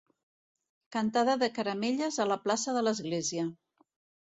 [0.95, 3.49] Cantada de caramelles a la plaça de l'església.